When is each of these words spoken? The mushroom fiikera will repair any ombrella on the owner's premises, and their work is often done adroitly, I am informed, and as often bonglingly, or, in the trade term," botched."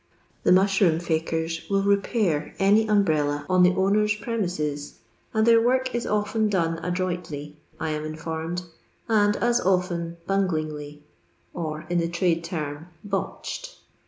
The 0.41 0.51
mushroom 0.51 0.97
fiikera 0.97 1.69
will 1.69 1.83
repair 1.83 2.55
any 2.57 2.87
ombrella 2.87 3.45
on 3.47 3.61
the 3.61 3.75
owner's 3.75 4.15
premises, 4.15 4.95
and 5.31 5.45
their 5.45 5.61
work 5.61 5.93
is 5.93 6.07
often 6.07 6.49
done 6.49 6.79
adroitly, 6.83 7.57
I 7.79 7.91
am 7.91 8.03
informed, 8.03 8.63
and 9.07 9.35
as 9.37 9.61
often 9.61 10.17
bonglingly, 10.27 11.01
or, 11.53 11.85
in 11.87 11.99
the 11.99 12.09
trade 12.09 12.43
term," 12.43 12.87
botched." 13.03 13.77